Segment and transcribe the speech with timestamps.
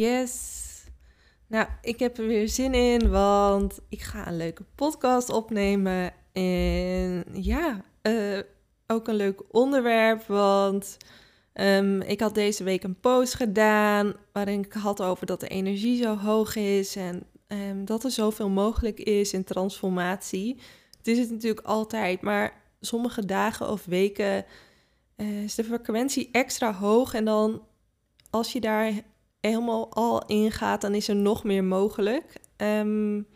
[0.00, 0.68] Yes.
[1.46, 6.12] Nou, ik heb er weer zin in, want ik ga een leuke podcast opnemen.
[6.32, 8.38] En ja, uh,
[8.86, 10.96] ook een leuk onderwerp, want
[11.54, 16.02] um, ik had deze week een post gedaan waarin ik had over dat de energie
[16.02, 20.60] zo hoog is en um, dat er zoveel mogelijk is in transformatie.
[20.96, 24.44] Het is het natuurlijk altijd, maar sommige dagen of weken
[25.16, 27.62] uh, is de frequentie extra hoog en dan
[28.30, 28.92] als je daar
[29.40, 32.24] helemaal al in gaat, dan is er nog meer mogelijk.
[32.56, 33.26] Um,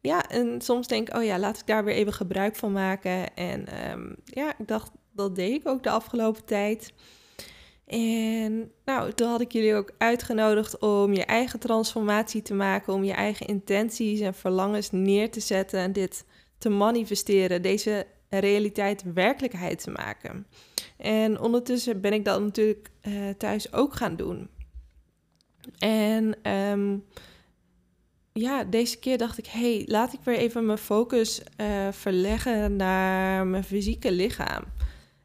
[0.00, 3.34] ja, en soms denk ik, oh ja, laat ik daar weer even gebruik van maken.
[3.34, 6.92] En um, ja, ik dacht, dat deed ik ook de afgelopen tijd.
[7.86, 13.04] En nou, toen had ik jullie ook uitgenodigd om je eigen transformatie te maken, om
[13.04, 16.24] je eigen intenties en verlangens neer te zetten en dit
[16.58, 20.46] te manifesteren, deze realiteit werkelijkheid te maken.
[20.96, 24.48] En ondertussen ben ik dat natuurlijk uh, thuis ook gaan doen.
[25.78, 27.04] En um,
[28.32, 33.46] ja, deze keer dacht ik, hey, laat ik weer even mijn focus uh, verleggen naar
[33.46, 34.62] mijn fysieke lichaam.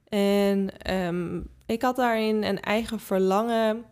[0.07, 3.85] En um, ik had daarin een eigen verlangen.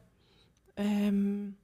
[0.76, 1.58] Um,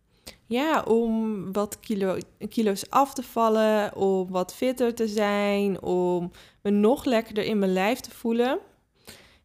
[0.45, 2.17] ja, om wat kilo,
[2.49, 7.73] kilo's af te vallen, om wat fitter te zijn, om me nog lekkerder in mijn
[7.73, 8.59] lijf te voelen.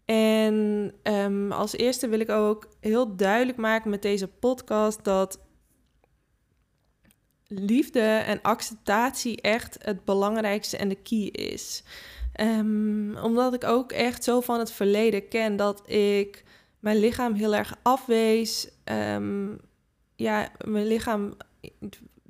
[0.04, 0.94] En
[1.50, 5.40] als eerste wil ik ook heel duidelijk maken met deze podcast dat
[7.46, 11.82] liefde en acceptatie echt het belangrijkste en de key is.
[12.40, 16.44] Um, omdat ik ook echt zo van het verleden ken dat ik
[16.78, 18.68] mijn lichaam heel erg afwees.
[18.84, 19.60] Um,
[20.16, 21.36] ja, mijn lichaam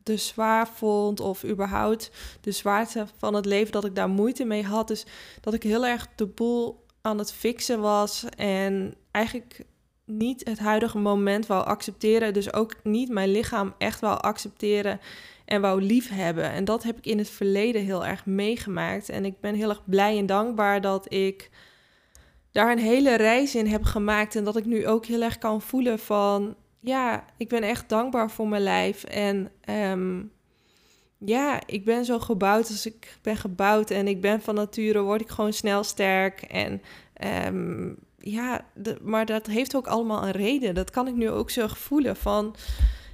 [0.02, 2.10] te zwaar vond of überhaupt
[2.40, 4.88] de zwaarte van het leven dat ik daar moeite mee had.
[4.88, 5.06] Dus
[5.40, 9.64] dat ik heel erg de boel aan het fixen was en eigenlijk
[10.04, 12.32] niet het huidige moment wou accepteren.
[12.32, 15.00] Dus ook niet mijn lichaam echt wou accepteren
[15.44, 16.50] en wou lief hebben.
[16.50, 19.08] En dat heb ik in het verleden heel erg meegemaakt.
[19.08, 21.50] En ik ben heel erg blij en dankbaar dat ik
[22.52, 24.36] daar een hele reis in heb gemaakt.
[24.36, 26.56] En dat ik nu ook heel erg kan voelen van...
[26.80, 29.04] Ja, ik ben echt dankbaar voor mijn lijf.
[29.04, 30.32] En um,
[31.18, 33.90] ja, ik ben zo gebouwd als ik ben gebouwd.
[33.90, 36.42] En ik ben van nature, word ik gewoon snel sterk.
[36.42, 36.82] En
[37.46, 38.64] um, ja,
[39.02, 40.74] maar dat heeft ook allemaal een reden.
[40.74, 42.54] Dat kan ik nu ook zo voelen van...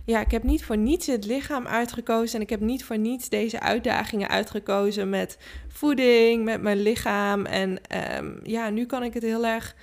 [0.05, 3.29] Ja, ik heb niet voor niets het lichaam uitgekozen en ik heb niet voor niets
[3.29, 7.47] deze uitdagingen uitgekozen met voeding, met mijn lichaam.
[7.47, 7.81] En
[8.19, 9.75] um, ja, nu kan ik het heel erg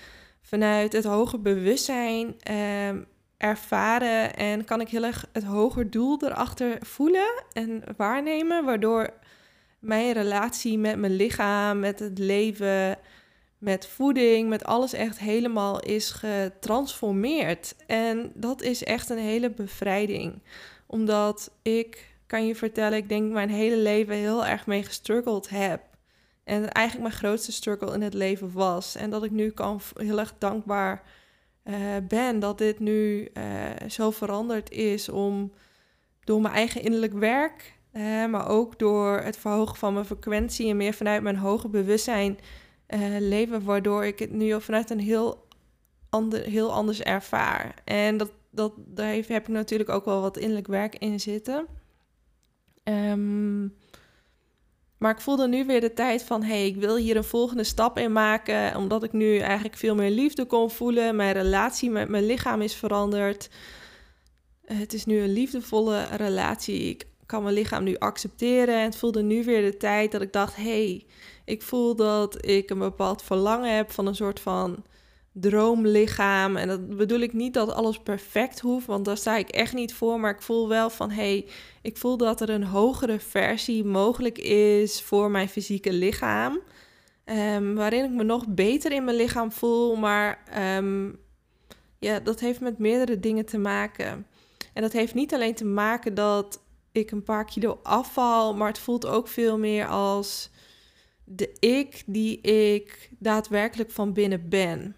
[0.41, 3.05] vanuit het hoger bewustzijn um,
[3.37, 9.09] ervaren en kan ik heel erg het hoger doel erachter voelen en waarnemen, waardoor
[9.79, 12.97] mijn relatie met mijn lichaam, met het leven,
[13.65, 17.75] met voeding, met alles echt helemaal is getransformeerd.
[17.87, 20.41] En dat is echt een hele bevrijding.
[20.85, 25.81] Omdat ik, kan je vertellen, ik denk mijn hele leven heel erg mee gestruggeld heb.
[26.43, 28.95] En eigenlijk mijn grootste struggle in het leven was.
[28.95, 31.03] En dat ik nu kan heel erg dankbaar
[31.63, 31.75] uh,
[32.07, 35.51] ben dat dit nu uh, zo veranderd is om
[36.23, 37.73] door mijn eigen innerlijk werk,
[38.29, 42.37] maar ook door het verhogen van mijn frequentie en meer vanuit mijn hoger bewustzijn
[42.87, 45.47] uh, leven, waardoor ik het nu vanuit een heel,
[46.09, 47.73] ander, heel anders ervaar.
[47.83, 51.67] En dat, dat, daar heb ik natuurlijk ook wel wat innerlijk werk in zitten.
[52.83, 53.75] Um,
[54.97, 57.63] maar ik voelde nu weer de tijd van, hé, hey, ik wil hier een volgende
[57.63, 61.15] stap in maken, omdat ik nu eigenlijk veel meer liefde kon voelen.
[61.15, 63.49] Mijn relatie met mijn lichaam is veranderd.
[64.65, 66.89] Het is nu een liefdevolle relatie.
[66.89, 68.75] Ik kan mijn lichaam nu accepteren.
[68.75, 71.05] En het voelde nu weer de tijd dat ik dacht, hé, hey,
[71.45, 74.83] ik voel dat ik een bepaald verlangen heb van een soort van
[75.31, 76.55] droomlichaam.
[76.55, 79.93] En dat bedoel ik niet dat alles perfect hoeft, want daar sta ik echt niet
[79.93, 80.19] voor.
[80.19, 81.47] Maar ik voel wel van hey,
[81.81, 86.59] ik voel dat er een hogere versie mogelijk is voor mijn fysieke lichaam.
[87.25, 89.95] Um, waarin ik me nog beter in mijn lichaam voel.
[89.95, 90.43] Maar
[90.77, 91.19] um,
[91.99, 94.27] ja, dat heeft met meerdere dingen te maken.
[94.73, 96.63] En dat heeft niet alleen te maken dat
[96.95, 100.49] ik een paar kilo afval, maar het voelt ook veel meer als
[101.23, 104.95] de ik die ik daadwerkelijk van binnen ben.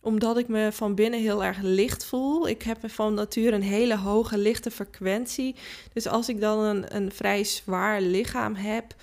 [0.00, 2.48] omdat ik me van binnen heel erg licht voel.
[2.48, 5.54] Ik heb van nature een hele hoge lichte frequentie.
[5.92, 8.94] Dus als ik dan een, een vrij zwaar lichaam heb,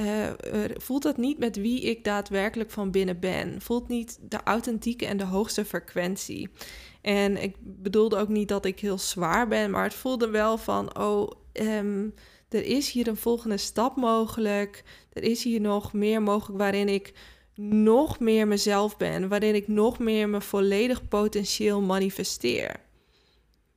[0.00, 0.30] uh,
[0.74, 3.60] voelt dat niet met wie ik daadwerkelijk van binnen ben.
[3.60, 6.48] Voelt niet de authentieke en de hoogste frequentie.
[7.00, 10.98] En ik bedoelde ook niet dat ik heel zwaar ben, maar het voelde wel van,
[10.98, 12.14] oh, um,
[12.48, 14.84] er is hier een volgende stap mogelijk.
[15.12, 17.12] Er is hier nog meer mogelijk waarin ik
[17.54, 22.86] nog meer mezelf ben, waarin ik nog meer mijn volledig potentieel manifesteer.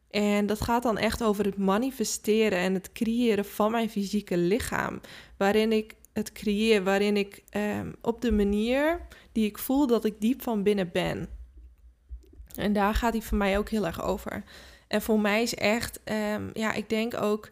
[0.10, 5.00] En dat gaat dan echt over het manifesteren en het creëren van mijn fysieke lichaam,
[5.38, 10.22] waarin ik het creëer, waarin ik ehm, op de manier die ik voel dat ik
[10.22, 11.30] diep van binnen ben.
[12.56, 14.44] En daar gaat hij voor mij ook heel erg over.
[14.88, 17.50] En voor mij is echt, ehm, ja, ik denk ook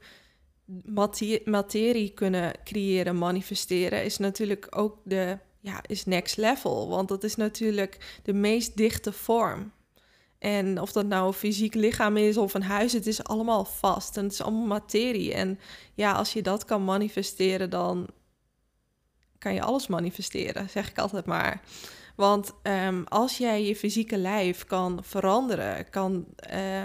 [1.45, 6.89] materie kunnen creëren, manifesteren, is natuurlijk ook de, ja, is next level.
[6.89, 9.71] Want dat is natuurlijk de meest dichte vorm.
[10.39, 14.17] En of dat nou een fysiek lichaam is of een huis, het is allemaal vast
[14.17, 15.33] en het is allemaal materie.
[15.33, 15.59] En
[15.93, 18.07] ja, als je dat kan manifesteren, dan
[19.39, 21.61] kan je alles manifesteren, zeg ik altijd maar.
[22.15, 26.25] Want um, als jij je fysieke lijf kan veranderen, kan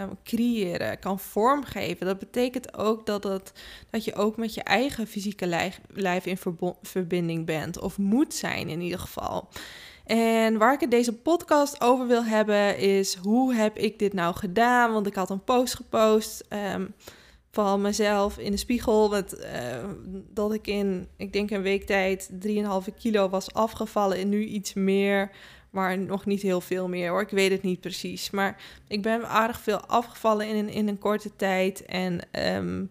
[0.01, 3.53] um, creëren, kan vormgeven, dat betekent ook dat,
[3.91, 5.47] dat je ook met je eigen fysieke
[5.89, 6.39] lijf, in
[6.83, 9.49] verbinding bent, of moet zijn in ieder geval.
[10.07, 14.35] En waar ik het deze podcast over wil hebben is hoe heb ik dit nou
[14.35, 14.93] gedaan?
[14.93, 16.45] Want ik had een post gepost.
[16.75, 16.95] Um,
[17.55, 19.09] van mezelf in de spiegel.
[19.09, 19.85] Met, uh,
[20.31, 24.19] dat ik in, ik denk een week tijd, 3,5 kilo was afgevallen.
[24.19, 25.31] En nu iets meer,
[25.71, 27.21] maar nog niet heel veel meer hoor.
[27.21, 28.31] Ik weet het niet precies.
[28.31, 31.85] Maar ik ben aardig veel afgevallen in een, in een korte tijd.
[31.85, 32.21] En
[32.57, 32.91] um,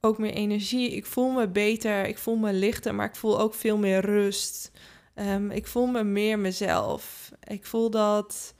[0.00, 0.90] ook meer energie.
[0.90, 4.70] Ik voel me beter, ik voel me lichter, maar ik voel ook veel meer rust.
[5.14, 7.30] Um, ik voel me meer mezelf.
[7.42, 8.54] Ik voel dat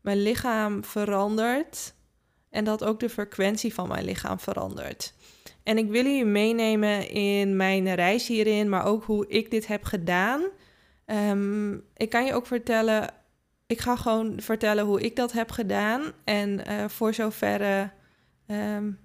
[0.00, 1.94] mijn lichaam verandert
[2.50, 5.14] en dat ook de frequentie van mijn lichaam verandert.
[5.62, 9.84] En ik wil jullie meenemen in mijn reis hierin, maar ook hoe ik dit heb
[9.84, 10.42] gedaan.
[11.06, 13.14] Um, ik kan je ook vertellen,
[13.66, 16.12] ik ga gewoon vertellen hoe ik dat heb gedaan.
[16.24, 17.92] En uh, voor zover
[18.46, 18.98] um,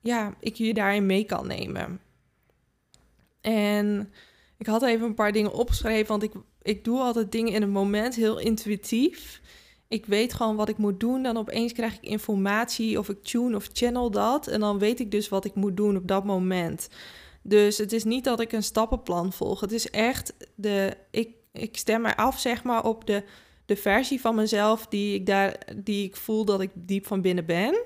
[0.00, 2.00] ja, ik je daarin mee kan nemen.
[3.40, 4.12] En
[4.58, 6.32] ik had even een paar dingen opgeschreven, want ik,
[6.62, 9.40] ik doe altijd dingen in het moment heel intuïtief
[9.90, 11.22] ik weet gewoon wat ik moet doen.
[11.22, 14.46] Dan opeens krijg ik informatie of ik tune of channel dat.
[14.46, 16.88] En dan weet ik dus wat ik moet doen op dat moment.
[17.42, 19.60] Dus het is niet dat ik een stappenplan volg.
[19.60, 20.96] Het is echt de.
[21.10, 23.24] Ik, ik stem mij af, zeg maar, op de,
[23.66, 27.46] de versie van mezelf die ik, daar, die ik voel dat ik diep van binnen
[27.46, 27.82] ben.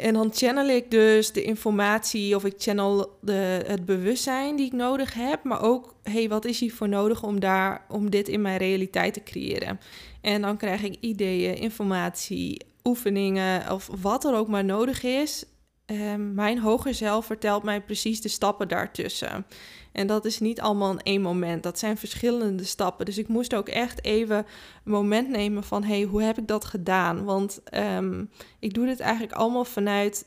[0.00, 4.72] En dan channel ik dus de informatie of ik channel de, het bewustzijn die ik
[4.72, 5.44] nodig heb.
[5.44, 9.22] Maar ook, hey, wat is hiervoor nodig om, daar, om dit in mijn realiteit te
[9.22, 9.80] creëren?
[10.20, 15.44] En dan krijg ik ideeën, informatie, oefeningen of wat er ook maar nodig is.
[15.90, 19.46] Um, mijn hoger zelf vertelt mij precies de stappen daartussen.
[19.92, 21.62] En dat is niet allemaal in één moment.
[21.62, 23.06] Dat zijn verschillende stappen.
[23.06, 25.82] Dus ik moest ook echt even een moment nemen van...
[25.82, 27.24] hé, hey, hoe heb ik dat gedaan?
[27.24, 30.26] Want um, ik doe dit eigenlijk allemaal vanuit,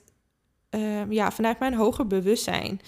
[0.69, 2.81] um, ja, vanuit mijn hoger bewustzijn.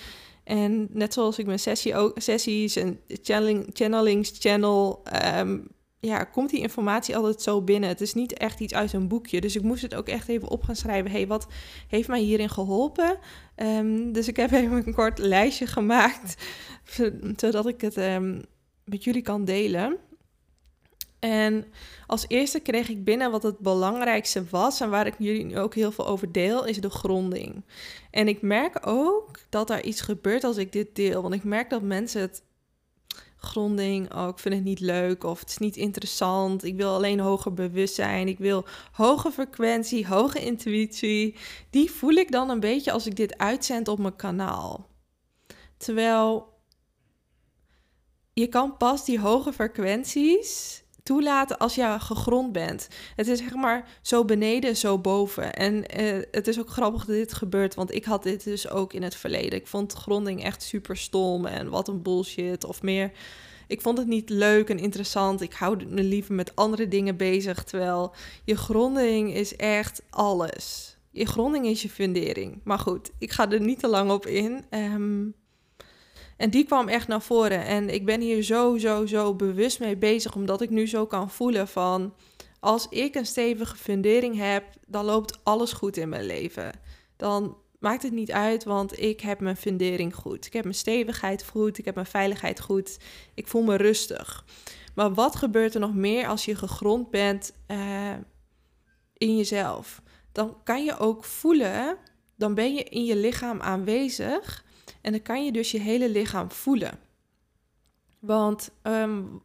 [0.43, 5.03] En net zoals ik mijn sessie ook, sessies en channeling, channelings channel...
[6.05, 7.89] ja, komt die informatie altijd zo binnen.
[7.89, 9.41] Het is niet echt iets uit een boekje.
[9.41, 11.11] Dus ik moest het ook echt even op gaan schrijven.
[11.11, 11.47] hey, wat
[11.87, 13.17] heeft mij hierin geholpen?
[13.55, 16.43] Um, dus ik heb even een kort lijstje gemaakt,
[17.35, 18.41] zodat ik het um,
[18.83, 19.97] met jullie kan delen.
[21.19, 21.65] En
[22.07, 25.75] als eerste kreeg ik binnen wat het belangrijkste was en waar ik jullie nu ook
[25.75, 27.63] heel veel over deel, is de gronding.
[28.11, 31.21] En ik merk ook dat er iets gebeurt als ik dit deel.
[31.21, 32.43] Want ik merk dat mensen het
[33.45, 36.63] gronding, oh, ik vind het niet leuk of het is niet interessant.
[36.63, 38.27] Ik wil alleen hoger bewustzijn.
[38.27, 41.35] Ik wil hoge frequentie, hoge intuïtie.
[41.69, 44.87] Die voel ik dan een beetje als ik dit uitzend op mijn kanaal.
[45.77, 46.53] Terwijl
[48.33, 52.87] je kan pas die hoge frequenties toelaten als je gegrond bent.
[53.15, 55.53] Het is zeg maar zo beneden, zo boven.
[55.53, 58.93] En uh, het is ook grappig dat dit gebeurt, want ik had dit dus ook
[58.93, 59.59] in het verleden.
[59.59, 62.63] Ik vond gronding echt super stom en wat een bullshit.
[62.63, 63.11] Of meer,
[63.67, 65.41] ik vond het niet leuk en interessant.
[65.41, 67.63] Ik hou me liever met andere dingen bezig.
[67.63, 70.97] Terwijl je gronding is echt alles.
[71.11, 72.61] Je gronding is je fundering.
[72.63, 74.65] Maar goed, ik ga er niet te lang op in.
[74.69, 75.35] Um,
[76.37, 77.65] en die kwam echt naar voren.
[77.65, 81.29] En ik ben hier zo, zo, zo bewust mee bezig, omdat ik nu zo kan
[81.29, 82.13] voelen van
[82.65, 86.71] als ik een stevige fundering heb, dan loopt alles goed in mijn leven.
[87.15, 90.45] Dan maakt het niet uit, want ik heb mijn fundering goed.
[90.45, 92.97] Ik heb mijn stevigheid goed, ik heb mijn veiligheid goed.
[93.33, 94.45] Ik voel me rustig.
[94.95, 98.13] Maar wat gebeurt er nog meer als je gegrond bent uh,
[99.13, 100.01] in jezelf?
[100.31, 101.97] Dan kan je ook voelen,
[102.35, 104.64] dan ben je in je lichaam aanwezig
[105.05, 106.99] en dan kan je dus je hele lichaam voelen.
[108.19, 109.43] Want um,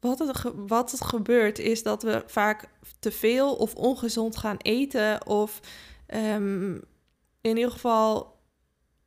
[0.00, 5.26] wat, het, wat het gebeurt is dat we vaak te veel of ongezond gaan eten
[5.26, 5.60] of
[6.14, 6.74] um,
[7.40, 8.38] in ieder geval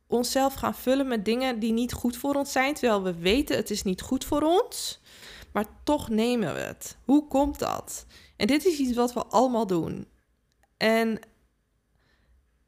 [0.06, 3.70] onszelf gaan vullen met dingen die niet goed voor ons zijn, terwijl we weten het
[3.70, 5.00] is niet goed voor ons,
[5.52, 6.96] maar toch nemen we het.
[7.04, 8.06] Hoe komt dat?
[8.36, 10.06] En dit is iets wat we allemaal doen.
[10.76, 11.18] En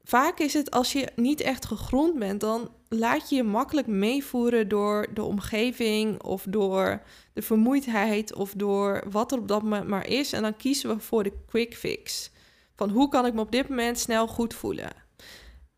[0.03, 4.67] vaak is het als je niet echt gegrond bent, dan laat je je makkelijk meevoeren
[4.67, 7.01] door de omgeving of door
[7.33, 10.33] de vermoeidheid of door wat er op dat moment maar is.
[10.33, 12.31] En dan kiezen we voor de quick fix.
[12.75, 14.91] Van hoe kan ik me op dit moment snel goed voelen?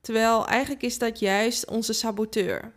[0.02, 2.74] Terwijl eigenlijk is dat juist onze saboteur.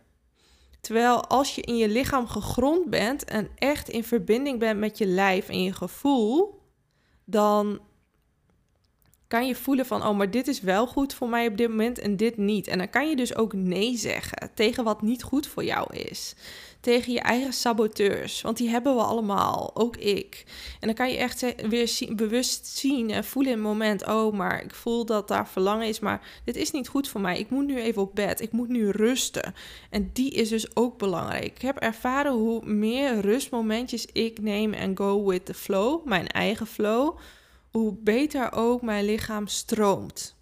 [0.81, 5.05] Terwijl als je in je lichaam gegrond bent en echt in verbinding bent met je
[5.05, 6.61] lijf en je gevoel,
[7.25, 7.79] dan
[9.33, 11.99] kan je voelen van, oh, maar dit is wel goed voor mij op dit moment
[11.99, 12.67] en dit niet.
[12.67, 16.35] En dan kan je dus ook nee zeggen tegen wat niet goed voor jou is.
[16.79, 20.43] Tegen je eigen saboteurs, want die hebben we allemaal, ook ik.
[20.79, 24.63] En dan kan je echt weer bewust zien en voelen in het moment, oh, maar
[24.63, 27.39] ik voel dat daar verlangen is, maar dit is niet goed voor mij.
[27.39, 29.53] Ik moet nu even op bed, ik moet nu rusten.
[29.89, 31.45] En die is dus ook belangrijk.
[31.45, 36.67] Ik heb ervaren hoe meer rustmomentjes ik neem en go with the flow, mijn eigen
[36.67, 37.17] flow
[37.77, 40.35] hoe beter ook mijn lichaam stroomt.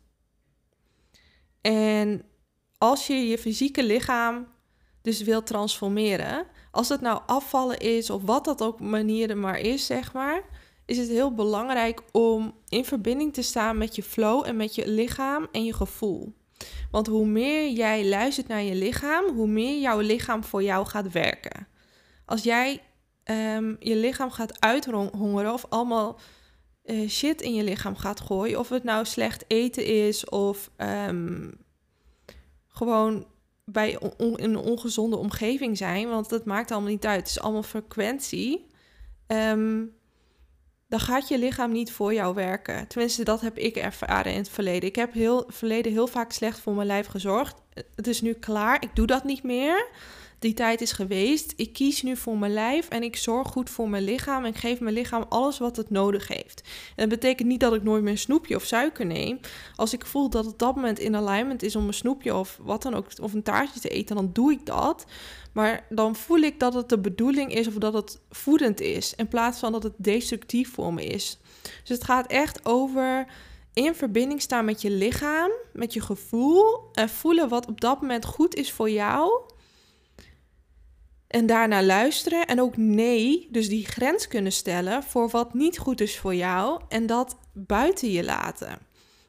[1.61, 2.23] En
[2.77, 4.47] als je je fysieke lichaam
[5.01, 9.85] dus wil transformeren, als het nou afvallen is of wat dat ook manier maar is,
[9.85, 10.43] zeg maar,
[10.85, 14.87] is het heel belangrijk om in verbinding te staan met je flow en met je
[14.87, 16.33] lichaam en je gevoel.
[16.91, 21.11] Want hoe meer jij luistert naar je lichaam, hoe meer jouw lichaam voor jou gaat
[21.11, 21.67] werken.
[22.25, 22.81] Als jij
[23.23, 26.19] um, je lichaam gaat uithongeren of allemaal
[26.85, 28.59] uh, shit in je lichaam gaat gooien.
[28.59, 31.53] Of het nou slecht eten is of um,
[32.67, 33.25] gewoon
[33.65, 36.09] bij een ongezonde omgeving zijn.
[36.09, 37.19] Want dat maakt allemaal niet uit.
[37.19, 38.67] Het is allemaal frequentie.
[39.27, 39.99] Um,
[40.87, 42.87] dan gaat je lichaam niet voor jou werken.
[42.87, 44.89] Tenminste, dat heb ik ervaren in het verleden.
[44.89, 47.61] Ik heb heel verleden heel vaak slecht voor mijn lijf gezorgd.
[47.95, 48.83] Het is nu klaar.
[48.83, 49.87] Ik doe dat niet meer
[50.41, 51.53] die tijd is geweest.
[51.55, 54.43] Ik kies nu voor mijn lijf en ik zorg goed voor mijn lichaam.
[54.43, 56.61] En ik geef mijn lichaam alles wat het nodig heeft.
[56.95, 59.39] En dat betekent niet dat ik nooit meer snoepje of suiker neem.
[59.75, 62.81] Als ik voel dat het dat moment in alignment is om een snoepje of wat
[62.81, 65.05] dan ook, of een taartje te eten, dan doe ik dat.
[65.51, 69.13] Maar dan voel ik dat het de bedoeling is of dat het voedend is.
[69.15, 71.39] In plaats van dat het destructief voor me is.
[71.61, 73.27] Dus het gaat echt over
[73.73, 78.25] in verbinding staan met je lichaam, met je gevoel en voelen wat op dat moment
[78.25, 79.50] goed is voor jou.
[81.31, 86.01] En daarna luisteren en ook nee, dus die grens kunnen stellen voor wat niet goed
[86.01, 88.79] is voor jou en dat buiten je laten.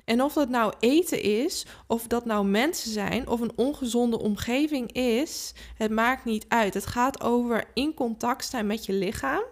[0.05, 4.93] En of dat nou eten is, of dat nou mensen zijn, of een ongezonde omgeving
[4.93, 6.75] is, het maakt niet uit.
[6.75, 9.43] Het gaat over in contact zijn met je lichaam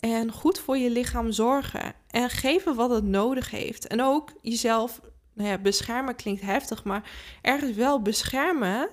[0.00, 3.86] en goed voor je lichaam zorgen en geven wat het nodig heeft.
[3.86, 5.00] En ook jezelf,
[5.34, 7.10] nou ja, beschermen klinkt heftig, maar
[7.42, 8.88] ergens wel beschermen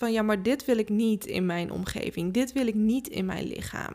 [0.00, 3.24] van ja, maar dit wil ik niet in mijn omgeving, dit wil ik niet in
[3.24, 3.92] mijn lichaam.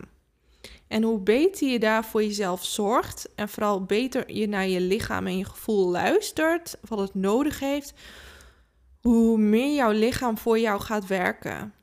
[0.88, 5.28] En hoe beter je daar voor jezelf zorgt en vooral beter je naar je lichaam
[5.28, 7.94] en je gevoel luistert, wat het nodig heeft,
[9.02, 11.74] hoe meer jouw lichaam voor jou gaat werken.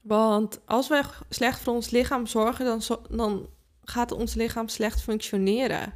[0.00, 3.48] Want als wij slecht voor ons lichaam zorgen, dan, dan
[3.82, 5.92] gaat ons lichaam slecht functioneren.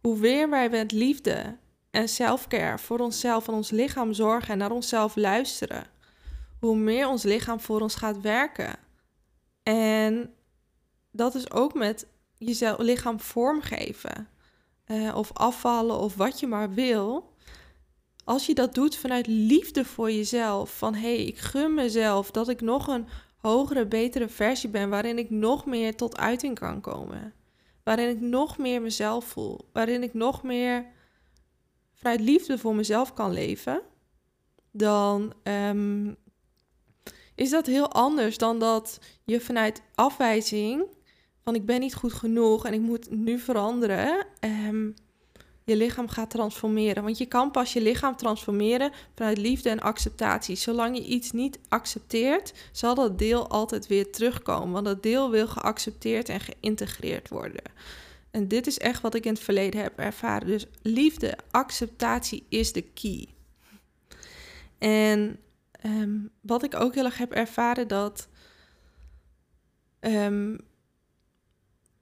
[0.00, 1.56] Hoe weer wij met liefde
[1.90, 5.98] en selfcare voor onszelf en ons lichaam zorgen en naar onszelf luisteren,
[6.60, 8.76] hoe meer ons lichaam voor ons gaat werken.
[9.62, 10.34] En
[11.10, 12.06] dat is ook met
[12.38, 14.28] jezelf lichaam vormgeven.
[14.86, 17.34] Uh, of afvallen of wat je maar wil.
[18.24, 20.76] Als je dat doet vanuit liefde voor jezelf.
[20.78, 24.88] Van hé, hey, ik gun mezelf dat ik nog een hogere, betere versie ben.
[24.88, 27.34] Waarin ik nog meer tot uiting kan komen.
[27.82, 29.68] Waarin ik nog meer mezelf voel.
[29.72, 30.86] Waarin ik nog meer
[31.94, 33.82] vanuit liefde voor mezelf kan leven.
[34.70, 36.16] Dan um,
[37.40, 40.84] is dat heel anders dan dat je vanuit afwijzing
[41.42, 44.94] van ik ben niet goed genoeg en ik moet nu veranderen, um,
[45.64, 47.02] je lichaam gaat transformeren.
[47.02, 50.56] Want je kan pas je lichaam transformeren vanuit liefde en acceptatie.
[50.56, 54.72] Zolang je iets niet accepteert, zal dat deel altijd weer terugkomen.
[54.72, 57.62] Want dat deel wil geaccepteerd en geïntegreerd worden.
[58.30, 60.46] En dit is echt wat ik in het verleden heb ervaren.
[60.46, 63.26] Dus liefde, acceptatie is de key.
[64.78, 65.38] En
[65.84, 68.28] Um, wat ik ook heel erg heb ervaren dat
[70.00, 70.58] um,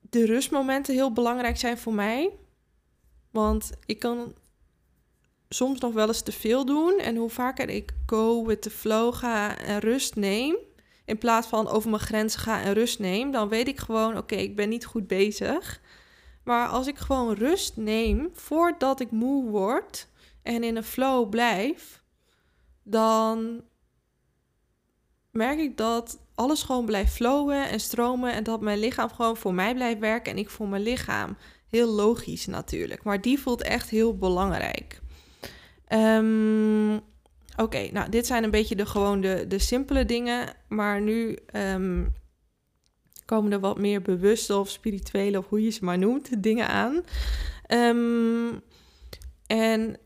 [0.01, 2.31] de rustmomenten heel belangrijk zijn voor mij.
[3.31, 4.35] Want ik kan
[5.49, 6.99] soms nog wel eens te veel doen.
[6.99, 10.57] En hoe vaker ik go with the flow ga en rust neem,
[11.05, 14.35] in plaats van over mijn grenzen ga en rust neem, dan weet ik gewoon: oké,
[14.35, 15.81] ik ben niet goed bezig.
[16.45, 20.09] Maar als ik gewoon rust neem voordat ik moe word
[20.43, 22.03] en in een flow blijf,
[22.83, 23.63] dan
[25.31, 29.55] merk ik dat alles gewoon blijft flowen en stromen en dat mijn lichaam gewoon voor
[29.55, 31.37] mij blijft werken en ik voor mijn lichaam.
[31.69, 35.01] Heel logisch natuurlijk, maar die voelt echt heel belangrijk.
[35.93, 37.01] Um,
[37.57, 42.13] Oké, nou dit zijn een beetje de, gewoon de, de simpele dingen, maar nu um,
[43.25, 47.05] komen er wat meer bewuste of spirituele, of hoe je ze maar noemt, dingen aan.
[47.69, 48.61] Um,
[49.47, 49.97] en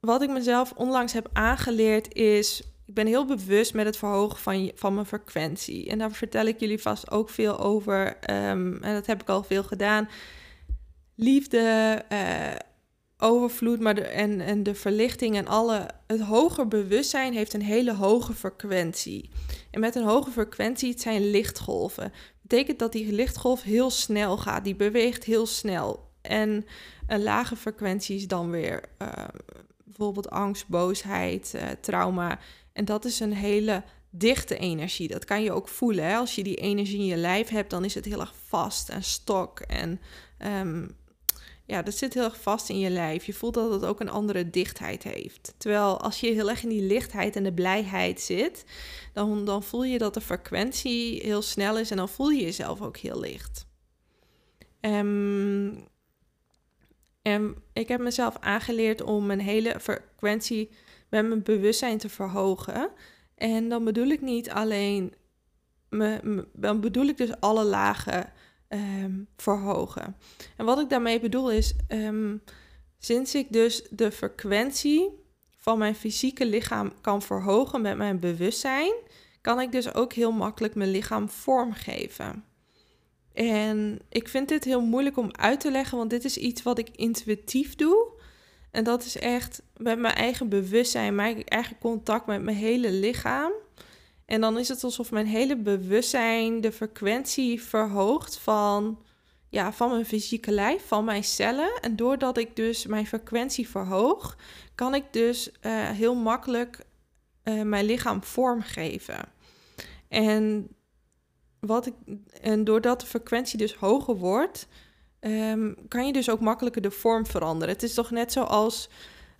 [0.00, 4.70] wat ik mezelf onlangs heb aangeleerd is ik ben heel bewust met het verhogen van,
[4.74, 5.88] van mijn frequentie.
[5.88, 8.06] En daar vertel ik jullie vast ook veel over.
[8.06, 10.08] Um, en dat heb ik al veel gedaan.
[11.14, 12.54] Liefde, uh,
[13.16, 15.88] overvloed maar en, en de verlichting en alle.
[16.06, 19.30] Het hoger bewustzijn heeft een hele hoge frequentie.
[19.70, 22.12] En met een hoge frequentie, het zijn lichtgolven.
[22.42, 24.64] betekent dat die lichtgolf heel snel gaat.
[24.64, 26.10] Die beweegt heel snel.
[26.22, 26.66] En
[27.06, 29.08] een lage frequentie is dan weer uh,
[29.84, 32.38] bijvoorbeeld angst, boosheid, uh, trauma
[32.72, 35.08] en dat is een hele dichte energie.
[35.08, 36.04] Dat kan je ook voelen.
[36.04, 36.16] Hè?
[36.16, 39.04] Als je die energie in je lijf hebt, dan is het heel erg vast en
[39.04, 39.60] stok.
[39.60, 40.00] En
[40.38, 40.96] um,
[41.66, 43.24] ja, dat zit heel erg vast in je lijf.
[43.24, 45.54] Je voelt dat het ook een andere dichtheid heeft.
[45.56, 48.64] Terwijl als je heel erg in die lichtheid en de blijheid zit,
[49.12, 52.80] dan, dan voel je dat de frequentie heel snel is en dan voel je jezelf
[52.80, 53.66] ook heel licht.
[57.22, 60.70] En ik heb mezelf aangeleerd om een hele frequentie
[61.12, 62.90] met mijn bewustzijn te verhogen.
[63.34, 65.14] En dan bedoel ik niet alleen,
[65.88, 68.32] me, dan bedoel ik dus alle lagen
[68.68, 70.16] ehm, verhogen.
[70.56, 72.42] En wat ik daarmee bedoel is, um,
[72.98, 75.10] sinds ik dus de frequentie
[75.56, 78.92] van mijn fysieke lichaam kan verhogen met mijn bewustzijn,
[79.40, 82.44] kan ik dus ook heel makkelijk mijn lichaam vormgeven.
[83.32, 86.78] En ik vind dit heel moeilijk om uit te leggen, want dit is iets wat
[86.78, 88.20] ik intuïtief doe.
[88.72, 93.52] En dat is echt met mijn eigen bewustzijn, mijn eigen contact met mijn hele lichaam.
[94.24, 99.02] En dan is het alsof mijn hele bewustzijn de frequentie verhoogt van,
[99.48, 101.80] ja, van mijn fysieke lijf, van mijn cellen.
[101.80, 104.36] En doordat ik dus mijn frequentie verhoog,
[104.74, 106.84] kan ik dus uh, heel makkelijk
[107.44, 109.28] uh, mijn lichaam vormgeven.
[110.08, 110.68] En,
[111.60, 111.94] wat ik,
[112.40, 114.66] en doordat de frequentie dus hoger wordt,
[115.24, 117.74] um, kan je dus ook makkelijker de vorm veranderen.
[117.74, 118.88] Het is toch net zoals.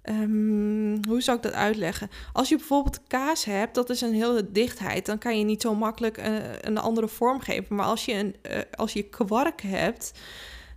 [0.05, 2.11] Um, hoe zou ik dat uitleggen?
[2.33, 5.75] Als je bijvoorbeeld kaas hebt, dat is een hele dichtheid, dan kan je niet zo
[5.75, 7.77] makkelijk uh, een andere vorm geven.
[7.77, 10.13] Maar als je, een, uh, als je kwark hebt,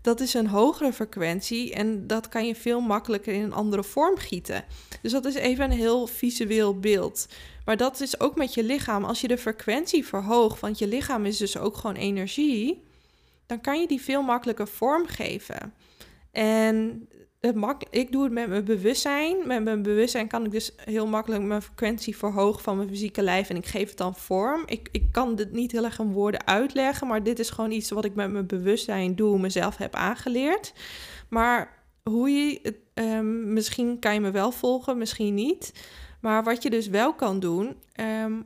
[0.02, 4.18] dat is een hogere frequentie en dat kan je veel makkelijker in een andere vorm
[4.18, 4.64] gieten.
[5.02, 7.28] Dus dat is even een heel visueel beeld.
[7.66, 9.04] Maar dat is ook met je lichaam.
[9.04, 12.85] Als je de frequentie verhoogt, want je lichaam is dus ook gewoon energie
[13.46, 15.74] dan kan je die veel makkelijker vormgeven.
[16.32, 17.08] En
[17.54, 19.38] het ik doe het met mijn bewustzijn.
[19.48, 23.50] Met mijn bewustzijn kan ik dus heel makkelijk mijn frequentie verhogen van mijn fysieke lijf
[23.50, 24.64] en ik geef het dan vorm.
[24.66, 27.90] Ik, ik kan dit niet heel erg in woorden uitleggen, maar dit is gewoon iets
[27.90, 30.74] wat ik met mijn bewustzijn doe, mezelf heb aangeleerd.
[31.30, 35.74] Maar hoe je, um, misschien kan je me wel volgen, misschien niet.
[36.22, 38.46] Maar wat je dus wel kan doen, um,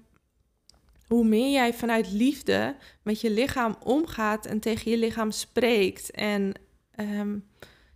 [1.10, 6.54] hoe meer jij vanuit liefde met je lichaam omgaat en tegen je lichaam spreekt en
[6.92, 7.38] ehm,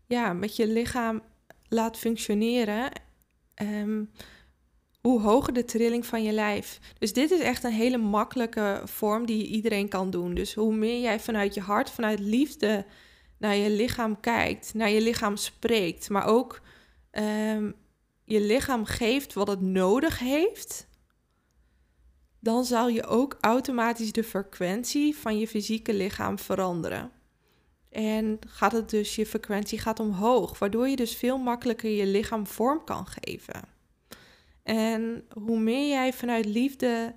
[0.07, 1.21] ja, met je lichaam
[1.67, 2.91] laat functioneren,
[3.61, 4.11] um,
[5.01, 6.79] hoe hoger de trilling van je lijf.
[6.97, 10.33] Dus dit is echt een hele makkelijke vorm die iedereen kan doen.
[10.33, 12.85] Dus hoe meer jij vanuit je hart, vanuit liefde
[13.37, 16.61] naar je lichaam kijkt, naar je lichaam spreekt, maar ook
[17.11, 17.75] um,
[18.23, 20.87] je lichaam geeft wat het nodig heeft
[22.43, 27.11] dan zal je ook automatisch de frequentie van je fysieke lichaam veranderen.
[27.89, 32.47] En gaat het dus, je frequentie gaat omhoog, waardoor je dus veel makkelijker je lichaam
[32.47, 33.61] vorm kan geven.
[34.63, 37.15] En hoe meer jij vanuit liefde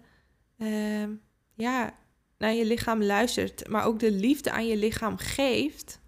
[0.58, 1.08] uh,
[1.54, 1.98] ja,
[2.38, 6.00] naar je lichaam luistert, maar ook de liefde aan je lichaam geeft,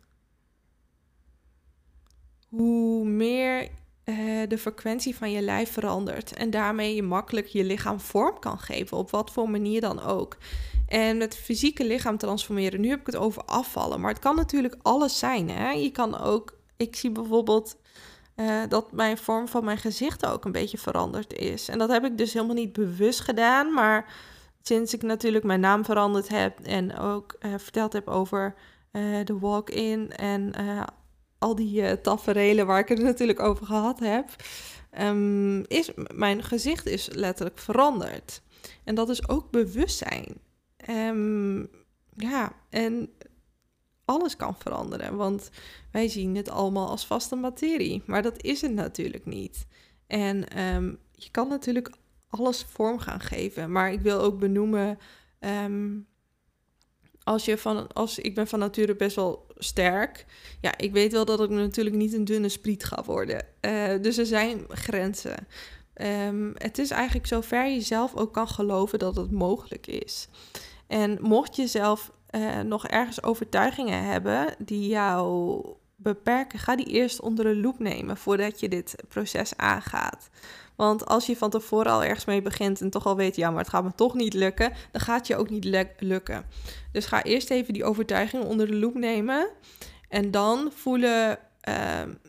[2.48, 3.68] hoe meer
[4.08, 6.36] uh, de frequentie van je lijf verandert.
[6.36, 10.36] En daarmee je makkelijk je lichaam vorm kan geven, op wat voor manier dan ook.
[10.88, 14.76] En met fysieke lichaam transformeren, nu heb ik het over afvallen, maar het kan natuurlijk
[14.82, 15.50] alles zijn.
[15.50, 15.70] Hè?
[15.70, 17.76] Je kan ook, ik zie bijvoorbeeld
[18.36, 21.68] uh, dat mijn vorm van mijn gezicht ook een beetje veranderd is.
[21.68, 24.12] En dat heb ik dus helemaal niet bewust gedaan, maar
[24.62, 28.54] sinds ik natuurlijk mijn naam veranderd heb en ook uh, verteld heb over
[29.24, 30.52] de walk-in en
[31.38, 34.28] al die uh, taferelen waar ik het natuurlijk over gehad heb,
[35.00, 38.42] um, is mijn gezicht is letterlijk veranderd.
[38.84, 40.40] En dat is ook bewustzijn.
[40.90, 41.68] Um,
[42.16, 43.10] ja, en
[44.04, 45.50] alles kan veranderen, want
[45.92, 49.66] wij zien het allemaal als vaste materie, maar dat is het natuurlijk niet.
[50.06, 51.90] En um, je kan natuurlijk
[52.28, 54.98] alles vorm gaan geven, maar ik wil ook benoemen
[57.28, 60.26] als je van, als ik ben van nature best wel sterk.
[60.60, 63.46] Ja, ik weet wel dat ik natuurlijk niet een dunne spriet ga worden.
[63.60, 65.46] Uh, dus er zijn grenzen.
[65.94, 70.28] Um, het is eigenlijk zover je zelf ook kan geloven dat het mogelijk is.
[70.86, 75.60] En mocht je zelf uh, nog ergens overtuigingen hebben die jou
[76.00, 80.28] beperken, ga die eerst onder de loep nemen voordat je dit proces aangaat.
[80.76, 83.60] Want als je van tevoren al ergens mee begint en toch al weet, ja, maar
[83.60, 86.44] het gaat me toch niet lukken, dan gaat je ook niet lukken.
[86.92, 89.48] Dus ga eerst even die overtuiging onder de loep nemen
[90.08, 91.74] en dan voelen uh,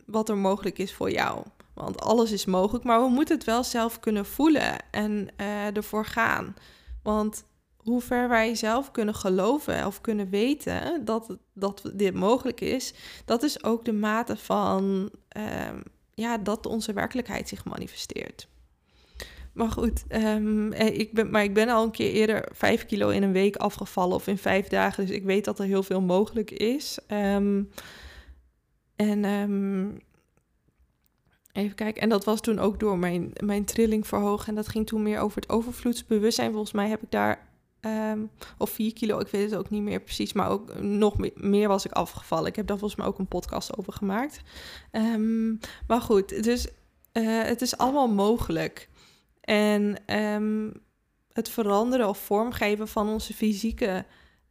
[0.06, 1.42] wat er mogelijk is voor jou.
[1.74, 6.04] Want alles is mogelijk, maar we moeten het wel zelf kunnen voelen en uh, ervoor
[6.04, 6.56] gaan.
[7.02, 7.44] Want
[7.82, 13.42] hoe ver wij zelf kunnen geloven of kunnen weten dat, dat dit mogelijk is, dat
[13.42, 15.68] is ook de mate van uh,
[16.14, 18.48] ja, dat onze werkelijkheid zich manifesteert.
[19.52, 23.22] Maar goed, um, ik ben, maar ik ben al een keer eerder vijf kilo in
[23.22, 25.06] een week afgevallen of in vijf dagen.
[25.06, 26.98] Dus ik weet dat er heel veel mogelijk is.
[27.08, 27.70] Um,
[28.96, 29.24] en
[31.52, 32.02] even kijken.
[32.02, 34.48] En dat was toen ook door mijn, mijn trilling verhogen.
[34.48, 36.50] En dat ging toen meer over het overvloedsbewustzijn.
[36.50, 37.48] Volgens mij heb ik daar
[37.80, 41.68] Um, of 4 kilo, ik weet het ook niet meer precies, maar ook nog meer
[41.68, 42.46] was ik afgevallen.
[42.46, 44.40] Ik heb daar volgens mij ook een podcast over gemaakt.
[44.92, 46.66] Um, maar goed, dus
[47.12, 48.88] het is allemaal mogelijk.
[49.40, 50.72] En um,
[51.32, 54.04] het veranderen of vormgeven van onze fysieke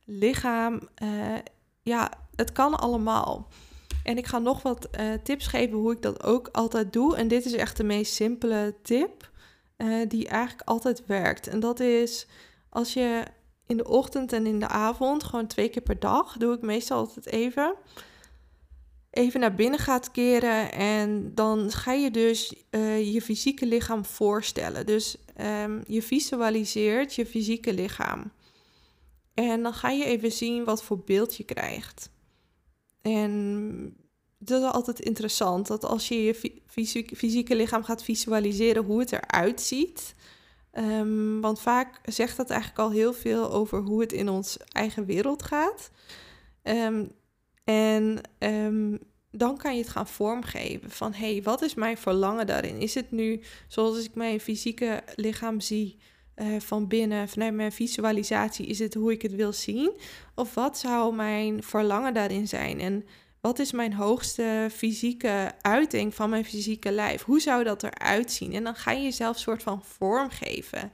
[0.05, 1.35] lichaam, uh,
[1.81, 3.47] ja, het kan allemaal.
[4.03, 7.15] En ik ga nog wat uh, tips geven hoe ik dat ook altijd doe.
[7.15, 9.29] En dit is echt de meest simpele tip
[10.07, 11.47] die eigenlijk altijd werkt.
[11.47, 12.27] En dat is
[12.69, 13.23] als je
[13.67, 16.97] in de ochtend en in de avond, gewoon twee keer per dag, doe ik meestal
[16.97, 17.75] altijd even.
[19.09, 24.85] Even naar binnen gaat keren en dan ga je dus uh, je fysieke lichaam voorstellen.
[24.85, 28.31] Dus um, je visualiseert je fysieke lichaam.
[29.33, 32.09] En dan ga je even zien wat voor beeld je krijgt.
[33.01, 33.95] En
[34.37, 36.59] dat is altijd interessant, dat als je je
[37.15, 40.15] fysieke lichaam gaat visualiseren hoe het eruit ziet,
[40.79, 45.05] Um, want vaak zegt dat eigenlijk al heel veel over hoe het in ons eigen
[45.05, 45.91] wereld gaat.
[46.63, 47.11] Um,
[47.63, 48.99] en um,
[49.31, 52.77] dan kan je het gaan vormgeven van hé, hey, wat is mijn verlangen daarin?
[52.77, 55.97] Is het nu zoals ik mijn fysieke lichaam zie
[56.35, 59.91] uh, van binnen, vanuit mijn visualisatie, is het hoe ik het wil zien?
[60.35, 62.79] Of wat zou mijn verlangen daarin zijn?
[62.79, 63.05] En
[63.41, 67.23] wat is mijn hoogste fysieke uiting van mijn fysieke lijf?
[67.23, 68.53] Hoe zou dat eruit zien?
[68.53, 70.91] En dan ga je jezelf een soort van vorm geven.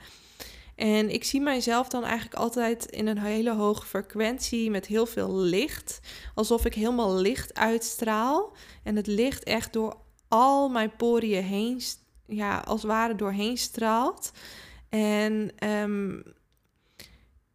[0.76, 5.36] En ik zie mijzelf dan eigenlijk altijd in een hele hoge frequentie met heel veel
[5.36, 6.00] licht.
[6.34, 8.56] Alsof ik helemaal licht uitstraal.
[8.84, 11.82] En het licht echt door al mijn poriën heen,
[12.28, 14.32] ja, als het ware doorheen straalt.
[14.90, 16.24] En um,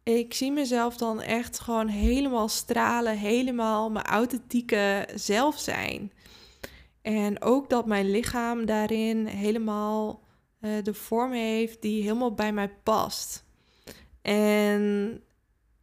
[0.03, 6.11] ik zie mezelf dan echt gewoon helemaal stralen, helemaal mijn authentieke zelf zijn.
[7.01, 10.23] En ook dat mijn lichaam daarin helemaal
[10.61, 13.45] uh, de vorm heeft die helemaal bij mij past.
[14.21, 15.21] En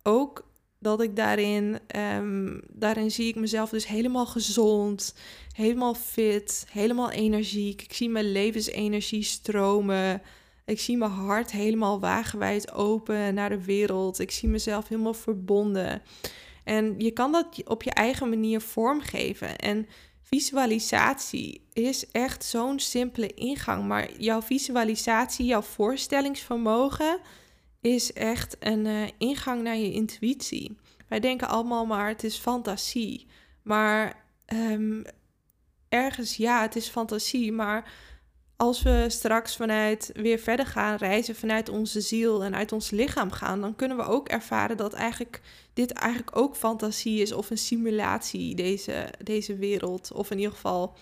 [0.03, 5.15] ook dat ik daarin, um, daarin zie ik mezelf dus helemaal gezond,
[5.53, 7.83] helemaal fit, helemaal energiek.
[7.83, 10.23] Ik zie mijn levensenergie stromen.
[10.69, 14.19] Ik zie mijn hart helemaal wagenwijd open naar de wereld.
[14.19, 16.03] Ik zie mezelf helemaal verbonden.
[16.65, 19.57] En je kan dat op je eigen manier vormgeven.
[19.57, 19.87] En
[20.23, 23.87] visualisatie is echt zo'n simpele ingang.
[23.87, 27.19] Maar jouw visualisatie, jouw voorstellingsvermogen
[27.81, 30.77] is echt een uh, ingang naar je intuïtie.
[31.09, 33.27] Wij denken allemaal maar het is fantasie.
[33.63, 35.05] Maar um,
[35.89, 37.53] ergens ja, het is fantasie.
[37.53, 37.93] Maar
[38.59, 43.31] als we straks vanuit weer verder gaan reizen vanuit onze ziel en uit ons lichaam
[43.31, 45.41] gaan, dan kunnen we ook ervaren dat eigenlijk
[45.73, 50.13] dit eigenlijk ook fantasie is of een simulatie, deze, deze wereld.
[50.13, 50.95] Of in ieder geval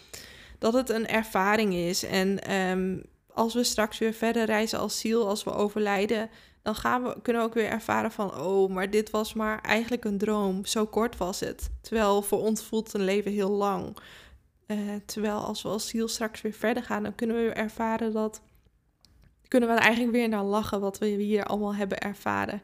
[0.59, 2.03] dat het een ervaring is.
[2.03, 6.31] En um, als we straks weer verder reizen als ziel, als we overlijden,
[6.62, 10.05] dan gaan we, kunnen we ook weer ervaren van, oh, maar dit was maar eigenlijk
[10.05, 10.64] een droom.
[10.64, 11.71] Zo kort was het.
[11.81, 13.97] Terwijl voor ons voelt een leven heel lang.
[14.66, 18.42] Uh, terwijl als we als ziel straks weer verder gaan, dan kunnen we ervaren dat.
[19.48, 22.62] Kunnen we er eigenlijk weer naar lachen wat we hier allemaal hebben ervaren.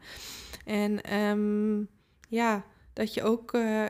[0.65, 1.89] En um,
[2.29, 3.85] ja, dat je ook uh,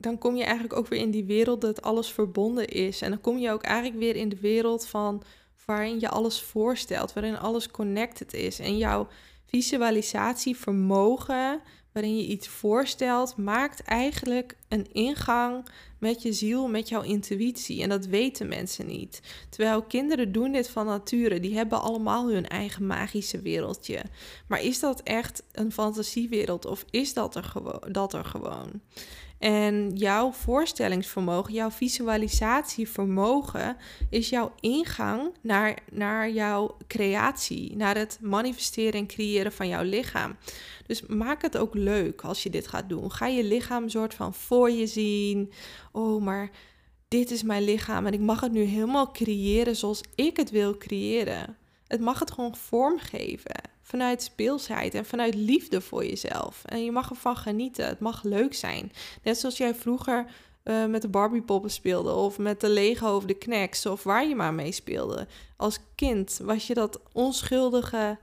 [0.00, 3.02] dan kom je eigenlijk ook weer in die wereld dat alles verbonden is.
[3.02, 5.22] En dan kom je ook eigenlijk weer in de wereld van
[5.64, 8.58] waarin je alles voorstelt, waarin alles connected is.
[8.58, 9.08] En jouw
[9.46, 11.60] visualisatievermogen,
[11.92, 15.64] waarin je iets voorstelt, maakt eigenlijk een ingang
[15.98, 17.82] met je ziel, met jouw intuïtie.
[17.82, 19.20] En dat weten mensen niet.
[19.48, 21.40] Terwijl kinderen doen dit van nature.
[21.40, 24.02] Die hebben allemaal hun eigen magische wereldje.
[24.46, 28.80] Maar is dat echt een fantasiewereld of is dat er, gewoon, dat er gewoon?
[29.40, 33.76] En jouw voorstellingsvermogen, jouw visualisatievermogen
[34.10, 40.36] is jouw ingang naar, naar jouw creatie, naar het manifesteren en creëren van jouw lichaam.
[40.86, 43.12] Dus maak het ook leuk als je dit gaat doen.
[43.12, 45.52] Ga je lichaam soort van voor je zien.
[45.92, 46.50] Oh, maar
[47.08, 50.76] dit is mijn lichaam en ik mag het nu helemaal creëren zoals ik het wil
[50.76, 51.56] creëren.
[51.86, 56.62] Het mag het gewoon vormgeven vanuit speelsheid en vanuit liefde voor jezelf.
[56.64, 57.86] En je mag ervan genieten.
[57.86, 58.92] Het mag leuk zijn.
[59.22, 60.26] Net zoals jij vroeger
[60.64, 64.34] uh, met de Barbie-poppen speelde, of met de Lego of de Knacks, of waar je
[64.34, 65.26] maar mee speelde.
[65.56, 68.18] Als kind was je dat onschuldige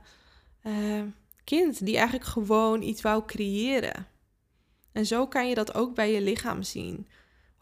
[0.64, 1.02] uh,
[1.44, 4.08] kind die eigenlijk gewoon iets wou creëren.
[4.92, 7.08] En zo kan je dat ook bij je lichaam zien.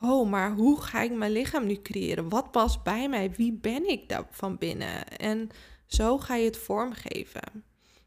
[0.02, 2.30] Oh, maar hoe ga ik mijn lichaam nu creëren?
[2.30, 3.32] Wat past bij mij?
[3.32, 5.18] Wie ben ik daar van binnen?
[5.18, 5.50] En
[5.86, 7.64] zo ga je het vormgeven.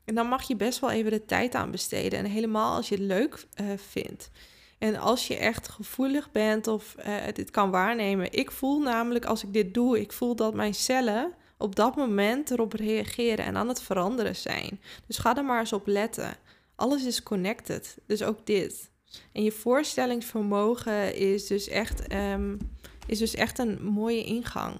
[0.08, 2.18] En dan mag je best wel even de tijd aan besteden.
[2.18, 4.30] En helemaal als je het leuk uh, vindt.
[4.78, 6.94] En als je echt gevoelig bent of
[7.32, 8.32] dit kan waarnemen.
[8.32, 12.50] Ik voel namelijk als ik dit doe, ik voel dat mijn cellen op dat moment
[12.50, 14.80] erop reageren en aan het veranderen zijn.
[15.06, 16.36] Dus ga er maar eens op letten.
[16.74, 18.90] Alles is connected, dus ook dit.
[19.32, 22.58] En je voorstellingsvermogen is dus echt, um,
[23.06, 24.76] is dus echt een mooie ingang.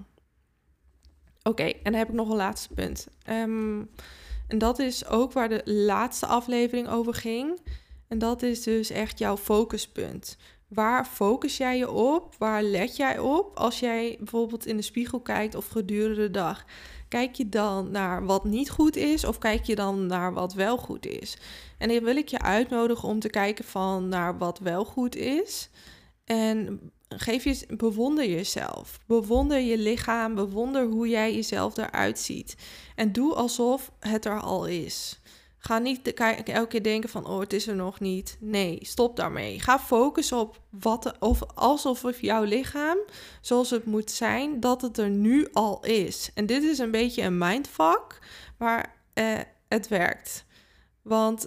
[1.43, 3.07] Oké, en dan heb ik nog een laatste punt.
[3.31, 3.91] Um,
[4.49, 7.61] en dat is ook waar de laatste aflevering over ging.
[8.09, 10.37] En dat is dus echt jouw focuspunt.
[10.69, 12.35] Waar focus jij je op?
[12.39, 16.65] Waar let jij op als jij bijvoorbeeld in de spiegel kijkt of gedurende de dag?
[17.09, 20.77] Kijk je dan naar wat niet goed is of kijk je dan naar wat wel
[20.77, 21.39] goed is?
[21.79, 25.71] En dan wil ik je uitnodigen om te kijken van naar wat wel goed is.
[26.25, 29.01] En geef je, bewonder jezelf.
[29.07, 30.35] Bewonder je lichaam.
[30.35, 32.57] Bewonder hoe jij jezelf eruit ziet.
[32.99, 35.21] En doe alsof het er al is.
[35.59, 38.37] Ga niet elke keer denken van, oh, het is er nog niet.
[38.41, 39.61] Nee, stop daarmee.
[39.61, 42.99] Ga focussen op wat, of alsof jouw lichaam,
[43.41, 46.31] zoals het moet zijn, dat het er nu al is.
[46.35, 48.19] En dit is een beetje een mindfuck,
[48.57, 50.45] maar eh, het werkt.
[51.03, 51.47] Want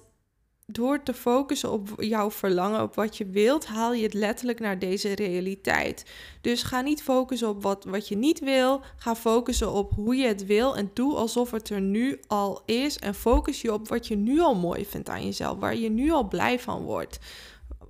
[0.71, 4.79] door te focussen op jouw verlangen, op wat je wilt, haal je het letterlijk naar
[4.79, 6.05] deze realiteit.
[6.41, 8.81] Dus ga niet focussen op wat, wat je niet wil.
[8.95, 12.99] Ga focussen op hoe je het wil en doe alsof het er nu al is.
[12.99, 16.12] En focus je op wat je nu al mooi vindt aan jezelf, waar je nu
[16.12, 17.19] al blij van wordt.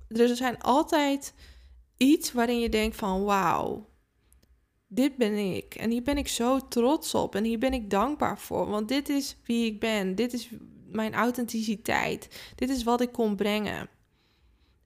[0.08, 1.34] Dus er zijn altijd
[1.96, 3.86] iets waarin je denkt van wauw,
[4.94, 5.74] dit ben ik.
[5.74, 7.34] En hier ben ik zo trots op.
[7.34, 8.68] En hier ben ik dankbaar voor.
[8.68, 10.14] Want dit is wie ik ben.
[10.14, 10.48] Dit is
[10.92, 12.52] mijn authenticiteit.
[12.54, 13.88] Dit is wat ik kon brengen.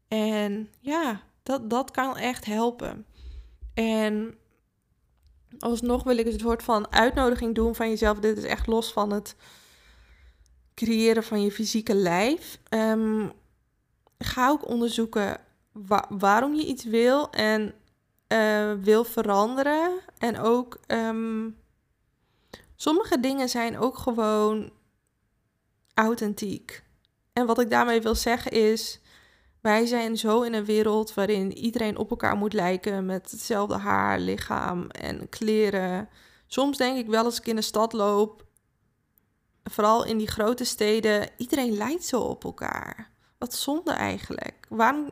[0.08, 3.06] En ja, dat, dat kan echt helpen.
[3.74, 4.34] En
[5.58, 8.18] alsnog wil ik een soort van uitnodiging doen van jezelf.
[8.18, 9.36] Dit is echt los van het
[10.74, 12.58] creëren van je fysieke lijf.
[12.70, 13.32] Um,
[14.18, 15.40] ga ook onderzoeken
[16.08, 17.74] waarom je iets wil en
[18.28, 20.00] uh, wil veranderen.
[20.18, 21.56] En ook um,
[22.76, 24.70] sommige dingen zijn ook gewoon
[25.96, 26.84] authentiek.
[27.32, 29.00] En wat ik daarmee wil zeggen is,
[29.60, 34.18] wij zijn zo in een wereld waarin iedereen op elkaar moet lijken met hetzelfde haar,
[34.18, 36.08] lichaam en kleren.
[36.46, 38.46] Soms denk ik wel als ik in de stad loop,
[39.64, 43.10] vooral in die grote steden, iedereen lijkt zo op elkaar.
[43.38, 44.66] Wat zonde eigenlijk.
[44.68, 45.10] Waarom,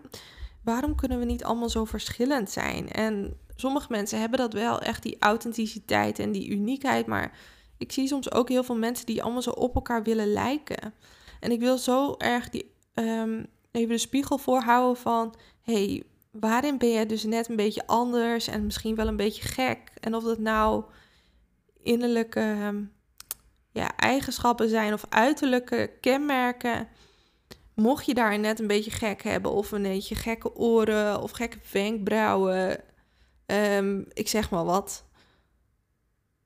[0.63, 2.89] waarom kunnen we niet allemaal zo verschillend zijn?
[2.91, 7.39] En sommige mensen hebben dat wel, echt die authenticiteit en die uniekheid, maar
[7.79, 10.95] ik zie soms ook heel veel mensen die allemaal zo op elkaar willen lijken.
[11.41, 15.35] En ik wil zo erg die, um, even de spiegel voorhouden van...
[15.63, 19.93] hey, waarin ben je dus net een beetje anders en misschien wel een beetje gek?
[20.01, 20.85] En of dat nou
[21.83, 22.83] innerlijke ehm,
[23.73, 26.89] ja, eigenschappen zijn of uiterlijke kenmerken...
[27.75, 31.59] Mocht je daar net een beetje gek hebben, of een beetje gekke oren of gekke
[31.73, 32.81] wenkbrauwen,
[33.47, 35.05] um, ik zeg maar wat,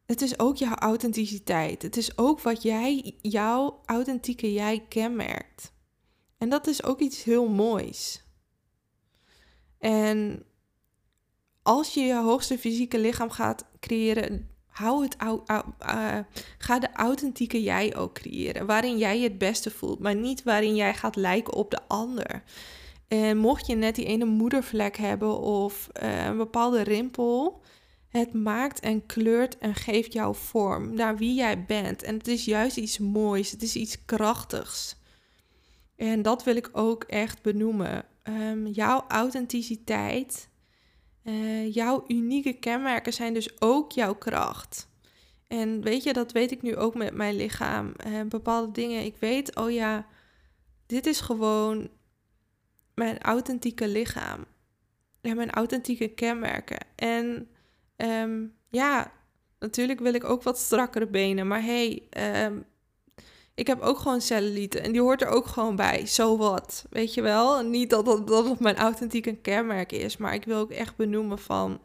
[0.09, 1.83] het is ook jouw authenticiteit.
[1.83, 5.73] Het is ook wat jij, jouw authentieke jij kenmerkt.
[6.39, 8.25] En dat is ook iets heel moois.
[9.79, 10.45] En
[11.63, 16.19] als je je hoogste fysieke lichaam gaat creëren, hou het, uh,
[16.59, 18.67] ga de authentieke jij ook creëren.
[18.67, 22.43] Waarin jij je het beste voelt, maar niet waarin jij gaat lijken op de ander.
[23.09, 27.61] En mocht je net die ene moedervlek hebben of eh, een bepaalde rimpel,
[28.09, 32.03] het maakt en kleurt en geeft jouw vorm naar wie jij bent.
[32.03, 34.97] En het is juist iets moois, het is iets krachtigs.
[35.97, 38.05] En dat wil ik ook echt benoemen.
[38.23, 40.49] Ehm, jouw authenticiteit,
[41.25, 44.89] uh, jouw unieke kenmerken zijn dus ook jouw kracht.
[45.47, 47.95] En weet je, dat weet ik nu ook met mijn lichaam.
[48.07, 50.07] Uh, bepaalde dingen, ik weet, oh ja,
[50.87, 51.89] dit is gewoon
[52.95, 54.45] mijn authentieke lichaam.
[55.21, 56.79] En mijn authentieke kenmerken.
[56.95, 57.49] En
[57.99, 59.13] Ehm, ja,
[59.59, 61.47] natuurlijk wil ik ook wat strakkere benen.
[61.47, 62.03] Maar hey,
[62.45, 62.65] um,
[63.55, 64.81] ik heb ook gewoon cellulite.
[64.81, 66.07] En die hoort er ook gewoon bij.
[66.07, 66.87] Zo wat.
[66.91, 67.63] Weet je wel?
[67.63, 70.17] Niet dat dat, dat mijn authentieke kenmerk is.
[70.17, 71.81] Maar ik wil ook echt benoemen van...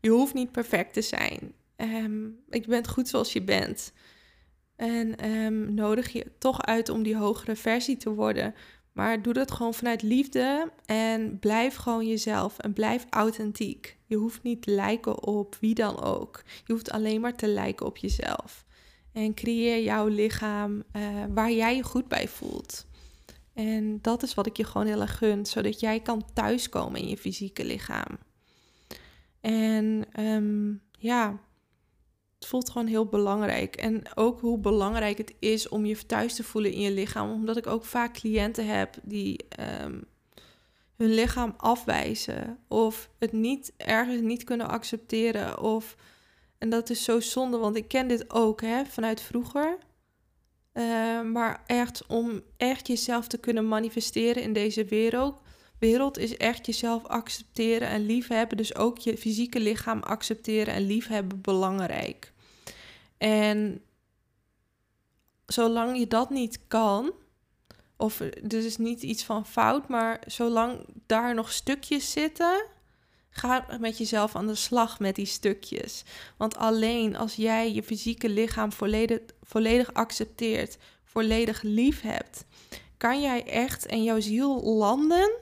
[0.00, 1.54] Je hoeft niet perfect te zijn.
[1.76, 3.92] Um, je bent goed zoals je bent.
[4.76, 8.54] En nodig je toch uit om die hogere versie te worden.
[8.94, 13.98] Maar doe dat gewoon vanuit liefde en blijf gewoon jezelf en blijf authentiek.
[14.06, 16.42] Je hoeft niet te lijken op wie dan ook.
[16.64, 18.64] Je hoeft alleen maar te lijken op jezelf.
[19.12, 21.02] En creëer jouw lichaam uh,
[21.34, 22.86] waar jij je goed bij voelt.
[23.54, 27.08] En dat is wat ik je gewoon heel erg gun, zodat jij kan thuiskomen in
[27.08, 28.18] je fysieke lichaam.
[29.40, 31.38] En um, ja,
[32.44, 33.76] het voelt gewoon heel belangrijk.
[33.76, 37.30] En ook hoe belangrijk het is om je thuis te voelen in je lichaam.
[37.30, 39.46] Omdat ik ook vaak cliënten heb die
[39.84, 40.04] um,
[40.96, 42.58] hun lichaam afwijzen.
[42.68, 45.60] Of het niet ergens niet kunnen accepteren.
[45.60, 45.96] Of,
[46.58, 49.78] en dat is zo zonde, want ik ken dit ook hè, vanuit vroeger.
[50.72, 55.40] Uh, maar echt om echt jezelf te kunnen manifesteren in deze wereld.
[55.78, 58.56] Wereld is echt jezelf accepteren en liefhebben.
[58.56, 62.33] Dus ook je fysieke lichaam accepteren en liefhebben belangrijk.
[63.18, 63.82] En
[65.46, 67.12] zolang je dat niet kan,
[67.96, 72.64] of dus is niet iets van fout, maar zolang daar nog stukjes zitten,
[73.30, 76.04] ga met jezelf aan de slag met die stukjes.
[76.36, 82.44] Want alleen als jij je fysieke lichaam volledig, volledig accepteert, volledig lief hebt,
[82.96, 85.32] kan jij echt en jouw ziel landen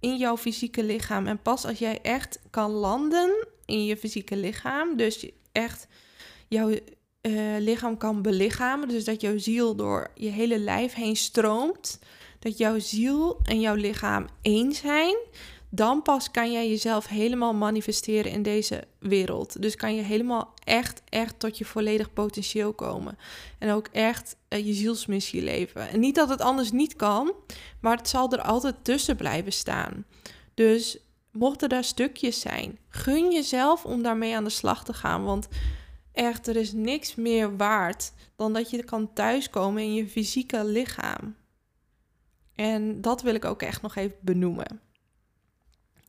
[0.00, 1.26] in jouw fysieke lichaam.
[1.26, 5.86] En pas als jij echt kan landen in je fysieke lichaam, dus echt
[6.48, 6.74] jouw
[7.26, 8.88] uh, lichaam kan belichamen.
[8.88, 11.98] Dus dat jouw ziel door je hele lijf heen stroomt.
[12.38, 15.16] Dat jouw ziel en jouw lichaam één zijn.
[15.70, 19.62] Dan pas kan jij jezelf helemaal manifesteren in deze wereld.
[19.62, 23.18] Dus kan je helemaal echt, echt tot je volledig potentieel komen.
[23.58, 25.88] En ook echt uh, je zielsmissie leven.
[25.88, 27.32] En niet dat het anders niet kan,
[27.80, 30.04] maar het zal er altijd tussen blijven staan.
[30.54, 30.98] Dus
[31.32, 35.24] mochten daar stukjes zijn, gun jezelf om daarmee aan de slag te gaan.
[35.24, 35.48] Want
[36.14, 41.36] Echt, er is niks meer waard dan dat je kan thuiskomen in je fysieke lichaam.
[42.54, 44.80] En dat wil ik ook echt nog even benoemen.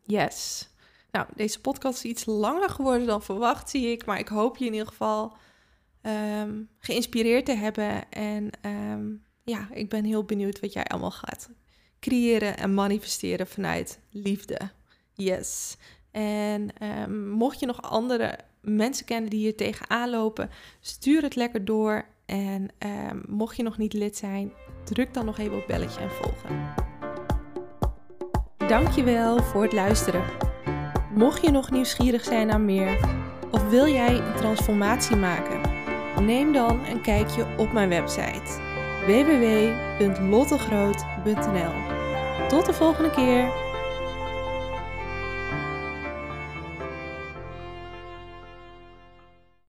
[0.04, 0.70] Yes.
[1.12, 4.06] Nou, deze podcast is iets langer geworden dan verwacht, zie ik.
[4.06, 5.38] Maar ik hoop je in ieder geval
[6.02, 8.12] ehm, geïnspireerd te hebben.
[8.12, 9.14] En ehm,
[9.44, 11.50] ja, ik ben heel benieuwd wat jij allemaal gaat
[12.00, 14.60] creëren en manifesteren vanuit liefde.
[15.14, 15.78] Yes.
[16.16, 16.70] En
[17.08, 20.50] um, mocht je nog andere mensen kennen die hier tegenaan lopen,
[20.80, 22.06] stuur het lekker door.
[22.26, 22.68] En
[23.10, 24.52] um, mocht je nog niet lid zijn,
[24.84, 26.74] druk dan nog even op belletje en volgen.
[28.68, 30.24] Dankjewel voor het luisteren.
[31.14, 33.00] Mocht je nog nieuwsgierig zijn naar meer,
[33.52, 35.62] of wil jij een transformatie maken,
[36.26, 38.64] neem dan een kijkje op mijn website
[39.06, 41.74] www.lottegroot.nl.
[42.48, 43.65] Tot de volgende keer!